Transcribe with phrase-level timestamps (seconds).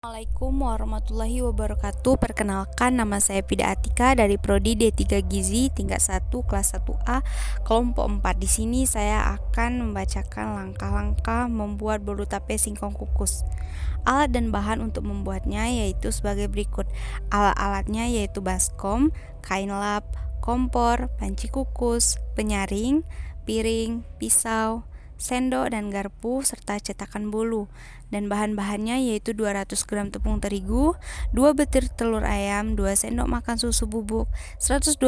[0.00, 2.16] Assalamualaikum warahmatullahi wabarakatuh.
[2.16, 7.20] Perkenalkan nama saya Pida Atika dari Prodi D3 Gizi tingkat 1 kelas 1A
[7.68, 13.44] kelompok 4 Di sini saya akan membacakan langkah-langkah membuat bolu tape singkong kukus.
[14.08, 16.88] Alat dan bahan untuk membuatnya yaitu sebagai berikut.
[17.28, 19.12] Alat-alatnya yaitu baskom,
[19.44, 20.08] kain lap,
[20.40, 23.04] kompor, panci kukus, penyaring,
[23.44, 24.80] piring, pisau,
[25.20, 27.68] sendok dan garpu, serta cetakan bolu.
[28.10, 30.98] Dan bahan-bahannya yaitu 200 gram tepung terigu,
[31.30, 34.26] 2 butir telur ayam, 2 sendok makan susu bubuk,
[34.58, 34.98] 125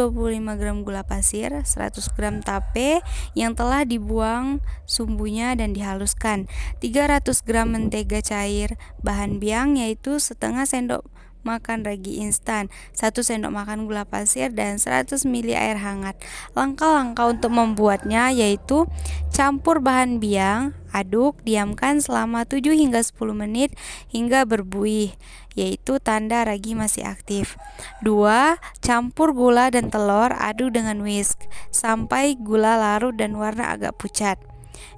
[0.54, 3.02] gram gula pasir, 100 gram tape
[3.34, 6.46] yang telah dibuang sumbunya dan dihaluskan,
[6.78, 11.02] 300 gram mentega cair, bahan biang yaitu setengah sendok
[11.42, 16.18] makan ragi instan, 1 sendok makan gula pasir dan 100 ml air hangat.
[16.54, 18.86] Langkah-langkah untuk membuatnya yaitu
[19.30, 23.74] campur bahan biang, aduk, diamkan selama 7 hingga 10 menit
[24.12, 25.14] hingga berbuih,
[25.56, 27.56] yaitu tanda ragi masih aktif.
[28.04, 28.60] 2.
[28.84, 31.40] Campur gula dan telur, aduk dengan whisk
[31.72, 34.51] sampai gula larut dan warna agak pucat.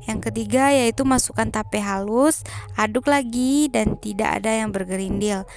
[0.04, 2.44] Yang ketiga yaitu masukkan tape halus,
[2.77, 5.48] aduk lagi dan tidak ada yang bergerindil.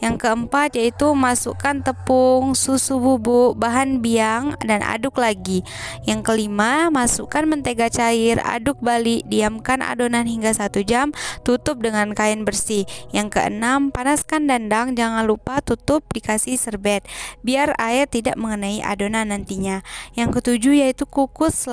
[0.00, 5.60] Yang keempat yaitu masukkan tepung, susu bubuk, bahan biang dan aduk lagi.
[6.08, 11.12] Yang kelima, masukkan mentega cair, aduk balik, diamkan adonan hingga satu jam,
[11.44, 12.88] tutup dengan kain bersih.
[13.12, 17.04] Yang keenam, panaskan dandang, jangan lupa tutup dikasih serbet
[17.44, 19.84] biar air tidak mengenai adonan nantinya.
[20.16, 21.68] Yang ketujuh yaitu kukus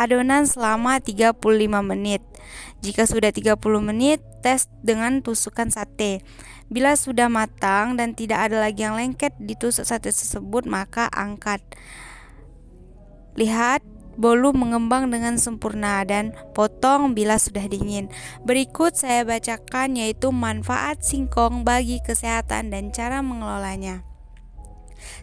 [0.00, 1.36] adonan selama 35
[1.84, 2.24] menit.
[2.80, 6.24] Jika sudah 30 menit, tes dengan tusukan sate.
[6.72, 11.60] Bila sudah matang dan tidak ada lagi yang lengket di tusuk sate tersebut, maka angkat.
[13.36, 13.84] Lihat
[14.20, 18.08] bolu mengembang dengan sempurna dan potong bila sudah dingin.
[18.44, 24.09] Berikut saya bacakan yaitu manfaat singkong bagi kesehatan dan cara mengelolanya.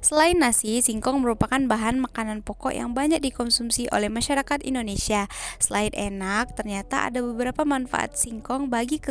[0.01, 5.25] Selain nasi, singkong merupakan bahan makanan pokok yang banyak dikonsumsi oleh masyarakat Indonesia.
[5.57, 9.01] Selain enak, ternyata ada beberapa manfaat singkong bagi